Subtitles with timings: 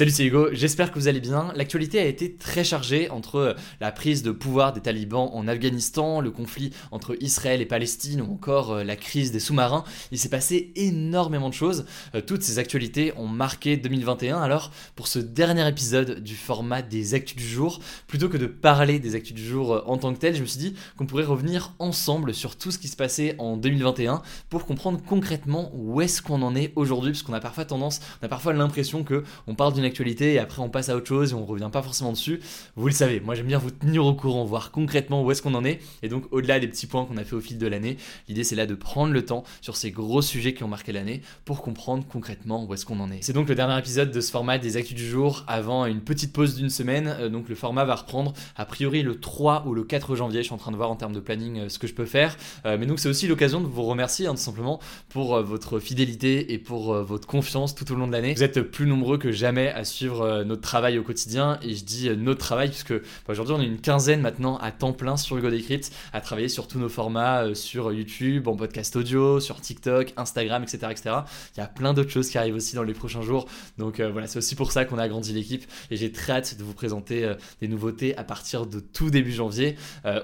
[0.00, 1.52] Salut, c'est Hugo, j'espère que vous allez bien.
[1.54, 6.22] L'actualité a été très chargée entre euh, la prise de pouvoir des talibans en Afghanistan,
[6.22, 9.84] le conflit entre Israël et Palestine ou encore euh, la crise des sous-marins.
[10.10, 11.84] Il s'est passé énormément de choses.
[12.14, 14.40] Euh, Toutes ces actualités ont marqué 2021.
[14.40, 19.00] Alors, pour ce dernier épisode du format des actus du jour, plutôt que de parler
[19.00, 21.74] des actus du jour en tant que tel, je me suis dit qu'on pourrait revenir
[21.78, 26.40] ensemble sur tout ce qui se passait en 2021 pour comprendre concrètement où est-ce qu'on
[26.40, 29.74] en est aujourd'hui, parce qu'on a parfois tendance, on a parfois l'impression que on parle
[29.74, 32.40] d'une actualité et après on passe à autre chose et on revient pas forcément dessus.
[32.76, 35.54] Vous le savez, moi j'aime bien vous tenir au courant, voir concrètement où est-ce qu'on
[35.54, 35.80] en est.
[36.02, 37.96] Et donc au-delà des petits points qu'on a fait au fil de l'année,
[38.28, 41.20] l'idée c'est là de prendre le temps sur ces gros sujets qui ont marqué l'année
[41.44, 43.18] pour comprendre concrètement où est-ce qu'on en est.
[43.22, 46.32] C'est donc le dernier épisode de ce format des actus du jour avant une petite
[46.32, 47.14] pause d'une semaine.
[47.18, 50.40] Euh, donc le format va reprendre a priori le 3 ou le 4 janvier.
[50.40, 52.06] Je suis en train de voir en termes de planning euh, ce que je peux
[52.06, 52.36] faire.
[52.66, 56.52] Euh, mais donc c'est aussi l'occasion de vous remercier hein, tout simplement pour votre fidélité
[56.52, 58.34] et pour votre confiance tout au long de l'année.
[58.34, 61.84] Vous êtes plus nombreux que jamais à suivre euh, notre travail au quotidien et je
[61.84, 65.16] dis euh, notre travail puisque bah, aujourd'hui on est une quinzaine maintenant à temps plein
[65.16, 69.40] sur Hugo Decrypt à travailler sur tous nos formats euh, sur YouTube, en podcast audio,
[69.40, 70.78] sur TikTok, Instagram, etc.
[70.90, 71.16] etc.
[71.56, 73.46] Il y a plein d'autres choses qui arrivent aussi dans les prochains jours.
[73.78, 76.64] Donc voilà, c'est aussi pour ça qu'on a agrandi l'équipe et j'ai très hâte de
[76.64, 79.76] vous présenter des nouveautés à partir de tout début janvier.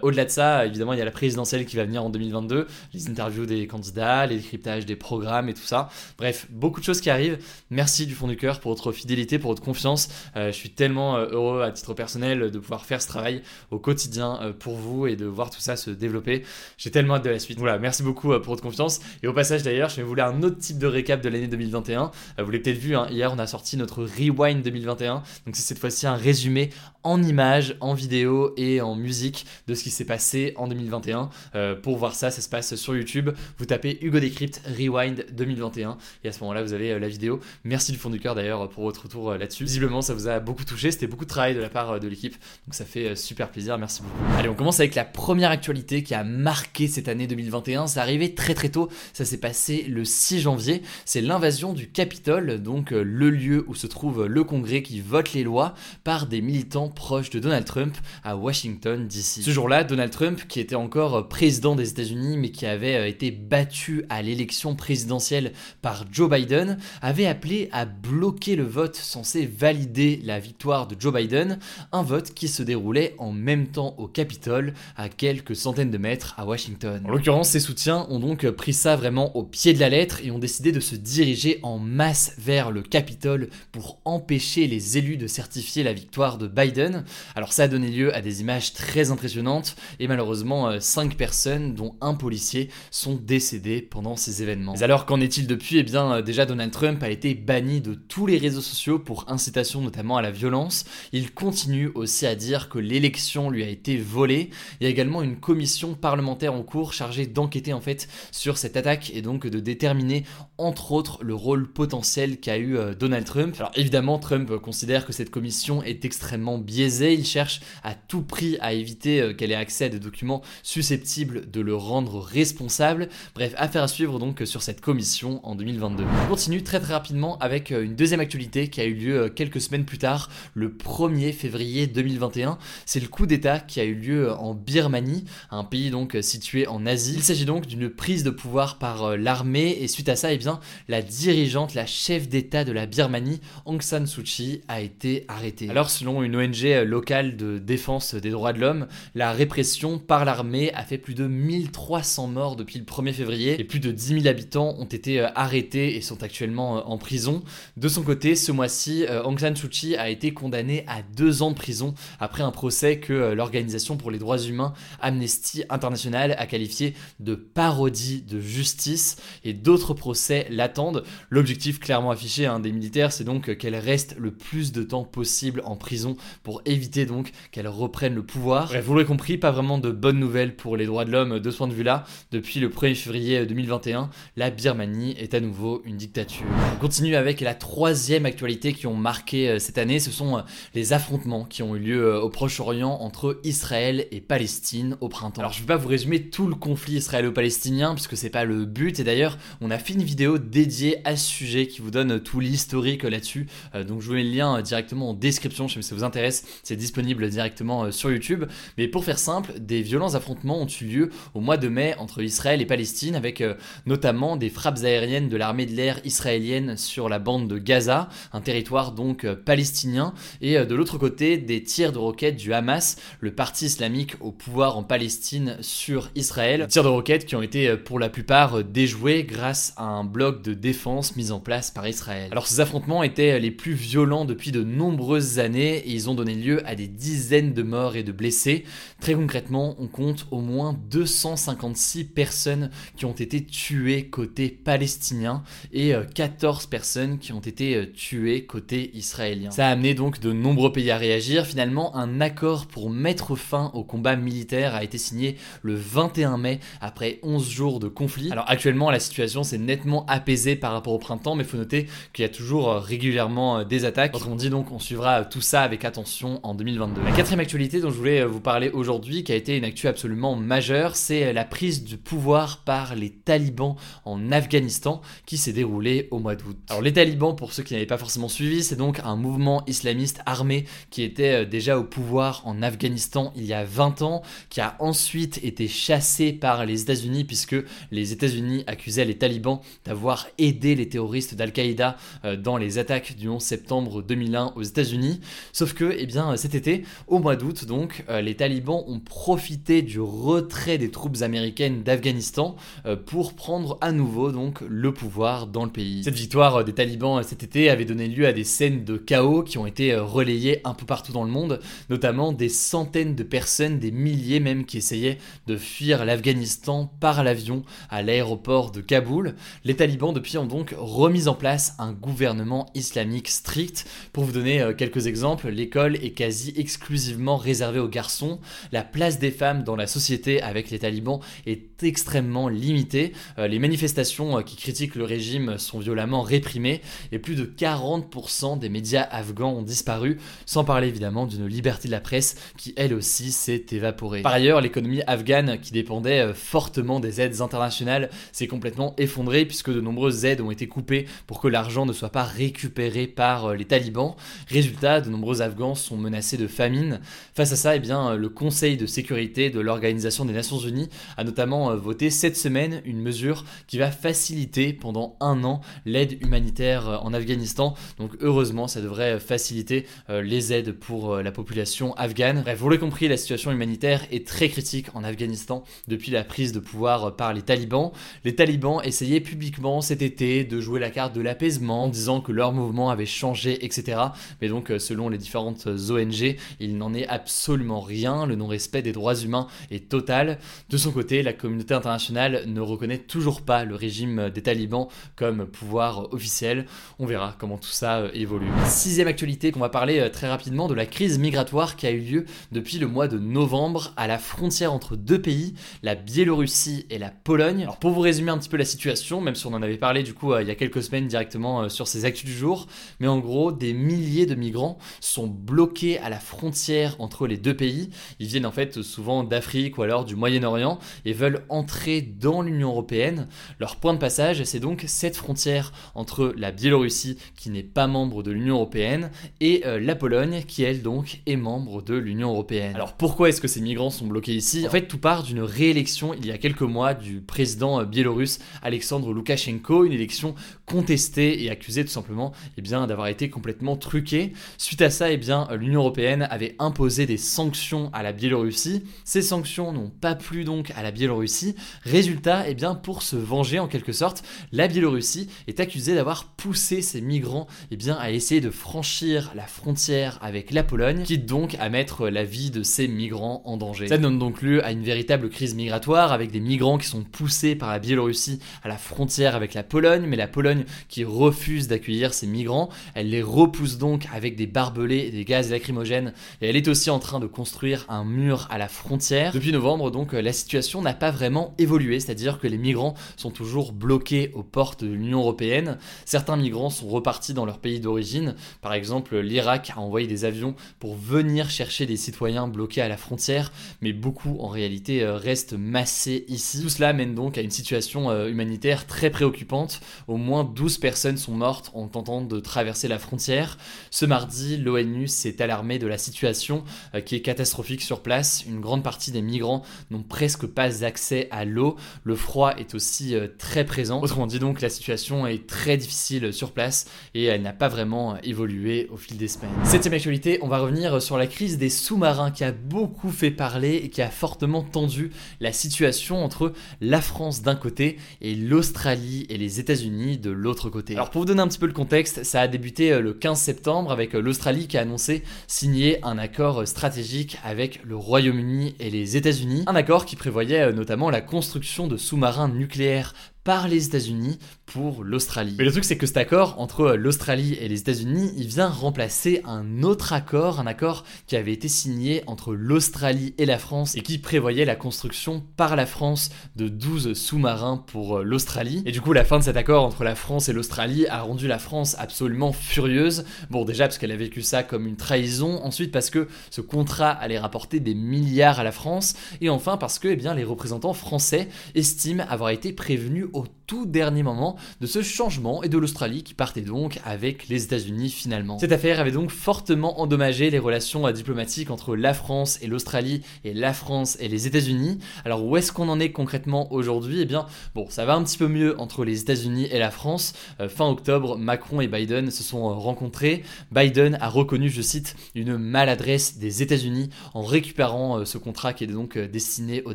[0.02, 3.08] Au-delà de ça, évidemment, il y a la présidentielle qui va venir en 2022, les
[3.08, 5.88] interviews des candidats, les décryptages des programmes et tout ça.
[6.18, 7.38] Bref, beaucoup de choses qui arrivent.
[7.70, 10.08] Merci du fond du cœur pour votre fidélité, pour votre confiance.
[10.36, 13.78] Euh, je suis tellement euh, heureux à titre personnel de pouvoir faire ce travail au
[13.78, 16.42] quotidien euh, pour vous et de voir tout ça se développer.
[16.78, 17.58] J'ai tellement hâte de la suite.
[17.58, 19.00] Voilà, merci beaucoup pour votre confiance.
[19.22, 21.46] Et au passage d'ailleurs, je vais vous faire un autre type de récap de l'année
[21.46, 22.10] 2021.
[22.38, 25.22] Euh, vous l'avez peut-être vu, hein, hier on a sorti notre Rewind 2021.
[25.46, 26.70] Donc c'est cette fois-ci un résumé
[27.02, 31.30] en images, en vidéo et en musique de ce qui s'est passé en 2021.
[31.54, 33.30] Euh, pour voir ça, ça se passe sur YouTube.
[33.58, 37.40] Vous tapez Hugo Decrypt Rewind 2021 et à ce moment-là, vous avez la vidéo.
[37.64, 39.64] Merci du fond du cœur d'ailleurs pour votre retour euh, là-dessus.
[39.64, 40.90] Visiblement, ça vous a beaucoup touché.
[40.90, 42.34] C'était beaucoup de travail de la part euh, de l'équipe.
[42.66, 43.78] Donc ça fait euh, super plaisir.
[43.78, 44.38] Merci beaucoup.
[44.38, 47.86] Allez, on commence avec la première actualité qui a marqué cette année 2021.
[47.86, 48.88] C'est arrivé très très tôt.
[49.12, 50.82] Ça s'est passé le 6 janvier.
[51.04, 55.44] C'est l'invasion du Capitole, donc le lieu où se trouve le Congrès qui vote les
[55.44, 59.42] lois par des militants proches de Donald Trump à Washington DC.
[59.42, 64.04] Ce jour-là, Donald Trump, qui était encore président des États-Unis mais qui avait été battu
[64.08, 70.38] à l'élection présidentielle par Joe Biden, avait appelé à bloquer le vote censé valider la
[70.38, 71.58] victoire de Joe Biden,
[71.90, 76.34] un vote qui se déroulait en même temps au Capitole, à quelques centaines de mètres
[76.36, 77.00] à Washington.
[77.02, 80.30] En l'occurrence, ses soutiens ont donc pris ça vraiment au pied de la lettre et
[80.30, 85.26] ont décidé de se diriger en masse vers le Capitole pour empêcher les élus de
[85.26, 87.04] certifier la victoire de Biden.
[87.34, 91.94] Alors ça a donné lieu à des images très impressionnantes et malheureusement 5 personnes, dont
[92.02, 94.74] un policier, sont décédées pendant ces événements.
[94.74, 95.78] Mais alors qu'en est-il depuis?
[95.78, 99.24] Eh bien euh, déjà Donald Trump a été banni de tous les réseaux sociaux pour
[99.28, 100.84] incitation notamment à la violence.
[101.12, 104.50] Il continue aussi à dire que l'élection lui a été volée.
[104.80, 108.76] Il y a également une commission parlementaire en cours chargée d'enquêter en fait sur cette
[108.76, 110.24] attaque et donc de déterminer
[110.58, 113.54] entre autres le rôle potentiel qu'a eu euh, Donald Trump.
[113.58, 118.58] Alors évidemment Trump considère que cette commission est extrêmement biaisée, il cherche à tout prix
[118.60, 123.08] à éviter euh, qu'elle ait accès à des documents susceptibles de le rendre responsable.
[123.34, 126.04] Bref, affaire à suivre donc sur cette commission en 2022.
[126.24, 129.28] On continue très très rapidement avec euh, une deuxième actualité qui a eu lieu euh,
[129.28, 132.58] quelques semaines plus tard, le 1er février 2021.
[132.84, 136.66] C'est le coup d'État qui a eu lieu en Birmanie, un pays donc euh, situé
[136.66, 137.14] en Asie.
[137.16, 140.38] Il s'agit donc d'une prise de pouvoir par euh, l'armée et suite à ça, eh
[140.38, 145.24] bien, la dirigeante, la chef d'État de la Birmanie, Aung San Suu Kyi, a été
[145.28, 145.68] arrêtée.
[145.70, 150.24] Alors selon une ONG euh, locale de défense des droits de l'homme, la répression par
[150.24, 154.22] l'armée a fait plus de 1300 morts depuis le 1er février et plus de 10
[154.22, 157.42] 000 habitants ont été euh, arrêtés et sont actuellement euh, en prison.
[157.76, 161.42] De son côté, ce mois-ci, partie, Aung San Suu Kyi a été condamnée à deux
[161.42, 166.46] ans de prison après un procès que l'Organisation pour les droits humains Amnesty International a
[166.46, 171.02] qualifié de parodie de justice et d'autres procès l'attendent.
[171.30, 175.62] L'objectif clairement affiché hein, des militaires, c'est donc qu'elle reste le plus de temps possible
[175.64, 178.72] en prison pour éviter donc qu'elle reprenne le pouvoir.
[178.84, 181.56] Vous l'aurez compris, pas vraiment de bonnes nouvelles pour les droits de l'homme de ce
[181.56, 182.04] point de vue-là.
[182.30, 186.46] Depuis le 1er février 2021, la Birmanie est à nouveau une dictature.
[186.74, 190.42] On continue avec la troisième actualité qui ont marqué euh, cette année, ce sont euh,
[190.74, 195.40] les affrontements qui ont eu lieu euh, au Proche-Orient entre Israël et Palestine au printemps.
[195.40, 199.00] Alors je vais pas vous résumer tout le conflit israélo-palestinien puisque c'est pas le but
[199.00, 202.38] et d'ailleurs on a fait une vidéo dédiée à ce sujet qui vous donne tout
[202.40, 203.48] l'historique là-dessus.
[203.86, 206.04] donc je vous mets le lien directement en description, je sais pas si ça vous
[206.04, 208.44] intéresse, c'est disponible directement sur YouTube.
[208.76, 212.22] Mais pour faire simple, des violents affrontements ont eu lieu au mois de mai entre
[212.22, 213.42] Israël et Palestine avec
[213.86, 218.40] notamment des frappes aériennes de l'armée de l'air israélienne sur la bande de Gaza, un
[218.40, 223.66] territoire donc palestinien, et de l'autre côté des tirs de roquettes du Hamas, le parti
[223.66, 226.66] islamique au pouvoir en Palestine sur Israël.
[226.68, 230.04] Tirs de roquettes qui ont été euh, pour la plupart euh, déjoués grâce à un
[230.04, 232.28] bloc de défense mis en place par Israël.
[232.32, 236.34] Alors ces affrontements étaient les plus violents depuis de nombreuses années et ils ont donné
[236.34, 238.64] lieu à des dizaines de morts et de blessés.
[239.00, 245.42] Très concrètement, on compte au moins 256 personnes qui ont été tuées côté palestinien
[245.72, 249.50] et 14 euh, personnes qui ont été tuées côté israélien.
[249.50, 251.46] Ça a amené donc de nombreux pays à réagir.
[251.46, 256.60] Finalement, un accord pour mettre fin au combat militaire a été signé le 21 mai
[256.80, 258.30] après 11 jours de conflit.
[258.32, 261.86] Alors actuellement, la situation s'est nettement apaisée par rapport au printemps, mais il faut noter
[262.12, 264.14] qu'il y a toujours euh, régulièrement euh, des attaques.
[264.14, 267.02] Autrement dit, donc, on suivra tout ça avec attention en 2022.
[267.02, 269.88] La quatrième actualité dont je voulais euh, vous parler aujourd'hui, qui a été une actu
[269.88, 276.08] absolument majeure, c'est la prise du pouvoir par les talibans en Afghanistan qui s'est déroulée
[276.10, 276.56] au mois d'août.
[276.68, 280.20] Alors les talibans, pour ceux qui n'avaient pas forcément suivi, c'est donc un mouvement islamiste
[280.26, 284.76] armé qui était déjà au pouvoir en Afghanistan il y a 20 ans, qui a
[284.78, 287.56] ensuite été chassé par les États-Unis puisque
[287.90, 293.28] les États-Unis accusaient les talibans d'avoir aidé les terroristes d'Al-Qaïda euh, dans les attaques du
[293.28, 295.20] 11 septembre 2001 aux États-Unis.
[295.52, 299.80] Sauf que, eh bien, cet été, au mois d'août, donc, euh, les talibans ont profité
[299.80, 305.64] du retrait des troupes américaines d'Afghanistan euh, pour prendre à nouveau donc le pouvoir dans
[305.64, 306.04] le pays.
[306.04, 309.58] Cette victoire des talibans cet été avait donné lieu à des scènes de chaos qui
[309.58, 313.90] ont été relayées un peu partout dans le monde, notamment des centaines de personnes, des
[313.90, 319.34] milliers même, qui essayaient de fuir l'Afghanistan par l'avion à l'aéroport de Kaboul.
[319.64, 323.86] Les talibans depuis ont donc remis en place un gouvernement islamique strict.
[324.12, 328.40] Pour vous donner euh, quelques exemples, l'école est quasi exclusivement réservée aux garçons.
[328.72, 333.12] La place des femmes dans la société avec les talibans est extrêmement limitée.
[333.38, 336.80] Euh, les manifestations euh, qui critiquent le régime sont violemment réprimées
[337.12, 338.15] et plus de 40%
[338.60, 342.94] des médias afghans ont disparu, sans parler évidemment d'une liberté de la presse qui elle
[342.94, 344.22] aussi s'est évaporée.
[344.22, 349.72] Par ailleurs, l'économie afghane qui dépendait euh, fortement des aides internationales s'est complètement effondrée puisque
[349.72, 353.54] de nombreuses aides ont été coupées pour que l'argent ne soit pas récupéré par euh,
[353.54, 354.14] les talibans.
[354.48, 357.00] Résultat, de nombreux Afghans sont menacés de famine.
[357.34, 360.88] Face à ça, eh bien, euh, le Conseil de sécurité de l'Organisation des Nations Unies
[361.16, 367.00] a notamment voté cette semaine une mesure qui va faciliter pendant un an l'aide humanitaire
[367.02, 367.74] en Afghanistan.
[368.20, 372.42] Heureusement, ça devrait faciliter les aides pour la population afghane.
[372.42, 376.52] Bref, vous l'avez compris, la situation humanitaire est très critique en Afghanistan depuis la prise
[376.52, 377.92] de pouvoir par les talibans.
[378.24, 382.32] Les talibans essayaient publiquement cet été de jouer la carte de l'apaisement en disant que
[382.32, 383.98] leur mouvement avait changé, etc.
[384.40, 388.26] Mais donc, euh, selon les différentes ONG, il n'en est absolument rien.
[388.26, 390.38] Le non-respect des droits humains est total.
[390.70, 395.46] De son côté, la communauté internationale ne reconnaît toujours pas le régime des talibans comme
[395.46, 396.66] pouvoir officiel.
[396.98, 398.46] On verra comment tout ça euh, évolue.
[398.66, 402.00] Sixième actualité qu'on va parler euh, très rapidement de la crise migratoire qui a eu
[402.00, 406.98] lieu depuis le mois de novembre à la frontière entre deux pays, la Biélorussie et
[406.98, 407.62] la Pologne.
[407.62, 410.02] Alors pour vous résumer un petit peu la situation, même si on en avait parlé
[410.02, 412.66] du coup euh, il y a quelques semaines directement sur ces actus du jour,
[413.00, 417.54] mais en gros des milliers de migrants sont bloqués à la frontière entre les deux
[417.54, 417.90] pays.
[418.18, 422.68] Ils viennent en fait souvent d'Afrique ou alors du Moyen-Orient et veulent entrer dans l'Union
[422.68, 423.28] européenne.
[423.58, 428.22] Leur point de passage, c'est donc cette frontière entre la Biélorussie qui n'est pas membre
[428.22, 432.74] de l'Union européenne et euh, la Pologne qui elle donc est membre de l'Union européenne.
[432.74, 434.66] Alors pourquoi est-ce que ces migrants sont bloqués ici?
[434.66, 438.38] En fait, tout part d'une réélection il y a quelques mois du président euh, biélorusse
[438.62, 440.34] Alexandre Loukachenko, une élection
[440.66, 444.32] contesté et accusé tout simplement eh bien, d'avoir été complètement truqué.
[444.58, 448.82] Suite à ça, eh bien, l'Union européenne avait imposé des sanctions à la Biélorussie.
[449.04, 451.54] Ces sanctions n'ont pas plu donc à la Biélorussie.
[451.82, 456.82] Résultat, eh bien, pour se venger en quelque sorte, la Biélorussie est accusée d'avoir poussé
[456.82, 461.56] ces migrants eh bien, à essayer de franchir la frontière avec la Pologne, quitte donc
[461.60, 463.88] à mettre la vie de ces migrants en danger.
[463.88, 467.54] Ça donne donc lieu à une véritable crise migratoire avec des migrants qui sont poussés
[467.54, 472.14] par la Biélorussie à la frontière avec la Pologne, mais la Pologne qui refuse d'accueillir
[472.14, 476.56] ces migrants, elle les repousse donc avec des barbelés et des gaz lacrymogènes et elle
[476.56, 479.32] est aussi en train de construire un mur à la frontière.
[479.32, 483.72] Depuis novembre donc la situation n'a pas vraiment évolué, c'est-à-dire que les migrants sont toujours
[483.72, 485.78] bloqués aux portes de l'Union européenne.
[486.04, 490.54] Certains migrants sont repartis dans leur pays d'origine, par exemple l'Irak a envoyé des avions
[490.78, 495.54] pour venir chercher des citoyens bloqués à la frontière, mais beaucoup en réalité euh, restent
[495.54, 496.62] massés ici.
[496.62, 499.80] Tout cela mène donc à une situation euh, humanitaire très préoccupante.
[500.08, 503.58] Au moins 12 personnes sont mortes en tentant de traverser la frontière.
[503.90, 508.44] Ce mardi, l'ONU s'est alarmée de la situation euh, qui est catastrophique sur place.
[508.46, 511.76] Une grande partie des migrants n'ont presque pas accès à l'eau.
[512.04, 514.02] Le froid est aussi très présent.
[514.02, 518.88] Autrement dit donc, la situation est très difficile sur place et elle pas vraiment évolué
[518.92, 519.50] au fil des semaines.
[519.64, 523.76] Septième actualité, on va revenir sur la crise des sous-marins qui a beaucoup fait parler
[523.76, 525.10] et qui a fortement tendu
[525.40, 530.94] la situation entre la France d'un côté et l'Australie et les États-Unis de l'autre côté.
[530.94, 533.38] Alors pour vous donner un petit peu le contexte, ça a débuté euh, le 15
[533.38, 538.74] septembre avec euh, l'Australie qui a annoncé signer un accord euh, stratégique avec le Royaume-Uni
[538.78, 543.86] et les États-Unis, un accord qui prévoyait notamment la construction de sous-marins nucléaires par les
[543.86, 545.54] États-Unis pour l'Australie.
[545.58, 549.40] Mais le truc c'est que cet accord entre l'Australie et les États-Unis, il vient remplacer
[549.44, 554.00] un autre accord, un accord qui avait été signé entre l'Australie et la France et
[554.00, 558.82] qui prévoyait la construction par la France de 12 sous-marins pour l'Australie.
[558.86, 561.46] Et du coup, la fin de cet accord entre la France et l'Australie a rendu
[561.46, 563.24] la France absolument furieuse.
[563.50, 567.10] Bon, déjà parce qu'elle a vécu ça comme une trahison, ensuite parce que ce contrat
[567.10, 570.92] allait rapporter des milliards à la France, et enfin parce que eh bien, les représentants
[570.92, 576.22] français estiment avoir été prévenus au tout dernier moment de ce changement et de l'Australie
[576.22, 578.58] qui partait donc avec les États-Unis finalement.
[578.58, 583.54] Cette affaire avait donc fortement endommagé les relations diplomatiques entre la France et l'Australie et
[583.54, 584.98] la France et les États-Unis.
[585.24, 587.20] Alors où est-ce qu'on en est concrètement aujourd'hui?
[587.20, 590.34] Eh bien, bon, ça va un petit peu mieux entre les États-Unis et la France.
[590.60, 593.42] Euh, fin octobre, Macron et Biden se sont euh, rencontrés.
[593.72, 598.84] Biden a reconnu, je cite, une maladresse des États-Unis en récupérant euh, ce contrat qui
[598.84, 599.94] est donc destiné au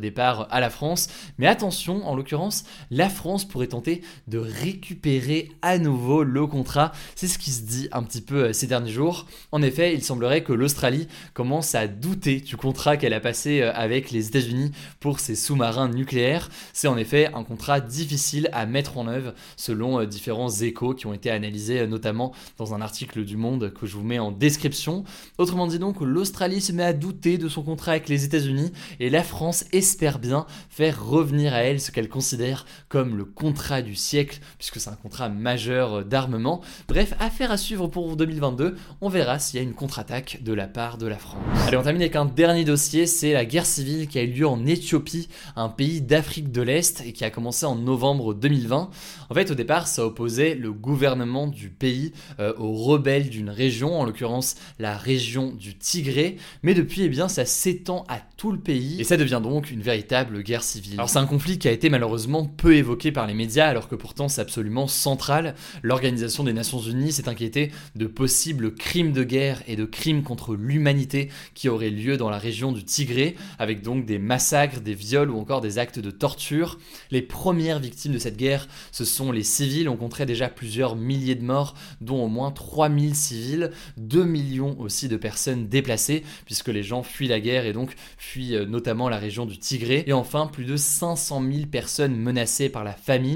[0.00, 1.08] départ à la France.
[1.38, 6.92] Mais attention, en l'occurrence, la France pourrait tenter de récupérer à nouveau le contrat.
[7.14, 9.26] C'est ce qui se dit un petit peu euh, ces derniers jours.
[9.50, 13.72] En effet, il semblerait que l'Australie commence à douter du contrat qu'elle a passé euh,
[13.74, 16.48] avec les États-Unis pour ses sous-marins nucléaires.
[16.72, 21.06] C'est en effet un contrat difficile à mettre en œuvre selon euh, différents échos qui
[21.06, 25.04] ont été analysés notamment dans un article du Monde que je vous mets en description.
[25.38, 29.10] Autrement dit donc, l'Australie se met à douter de son contrat avec les États-Unis et
[29.10, 33.94] la France espère bien faire revenir à elle ce qu'elle considère comme le contrat du
[33.94, 36.60] siècle, puisque c'est un contrat majeur euh, d'armement.
[36.88, 38.76] Bref, affaire à suivre pour 2022.
[39.00, 41.42] On verra s'il y a une contre-attaque de la part de la France.
[41.66, 44.46] Allez, on termine avec un dernier dossier, c'est la guerre civile qui a eu lieu
[44.46, 48.90] en Éthiopie, un pays d'Afrique de l'Est, et qui a commencé en novembre 2020.
[49.30, 53.98] En fait, au départ, ça opposait le gouvernement du pays euh, aux rebelles d'une région,
[53.98, 56.36] en l'occurrence la région du Tigré.
[56.62, 59.82] Mais depuis, eh bien, ça s'étend à tout le pays, et ça devient donc une
[59.82, 60.94] véritable guerre civile.
[60.94, 63.94] Alors c'est un conflit qui a été malheureusement peu évoqué par les médias alors que
[63.94, 65.54] pourtant c'est absolument central.
[65.82, 70.54] L'Organisation des Nations Unies s'est inquiétée de possibles crimes de guerre et de crimes contre
[70.54, 75.30] l'humanité qui auraient lieu dans la région du Tigré, avec donc des massacres, des viols
[75.30, 76.78] ou encore des actes de torture.
[77.10, 79.88] Les premières victimes de cette guerre, ce sont les civils.
[79.88, 85.08] On compterait déjà plusieurs milliers de morts, dont au moins 3000 civils, 2 millions aussi
[85.08, 89.18] de personnes déplacées, puisque les gens fuient la guerre et donc fuient euh, notamment la
[89.18, 90.04] région du Tigré.
[90.06, 93.31] Et enfin, plus de 500 000 personnes menacées par la famine.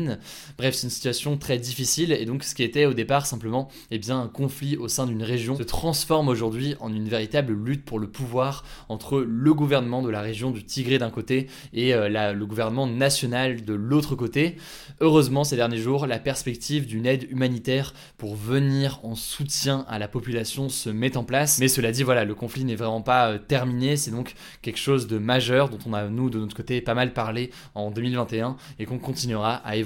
[0.58, 3.98] Bref, c'est une situation très difficile et donc ce qui était au départ simplement eh
[3.98, 7.98] bien, un conflit au sein d'une région se transforme aujourd'hui en une véritable lutte pour
[7.98, 12.46] le pouvoir entre le gouvernement de la région du Tigré d'un côté et euh, le
[12.46, 14.56] gouvernement national de l'autre côté.
[15.00, 20.08] Heureusement, ces derniers jours, la perspective d'une aide humanitaire pour venir en soutien à la
[20.08, 21.58] population se met en place.
[21.58, 23.96] Mais cela dit, voilà, le conflit n'est vraiment pas euh, terminé.
[23.96, 27.12] C'est donc quelque chose de majeur dont on a, nous, de notre côté, pas mal
[27.12, 29.85] parlé en 2021 et qu'on continuera à évoquer